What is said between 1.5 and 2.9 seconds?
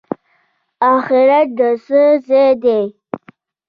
د څه ځای دی؟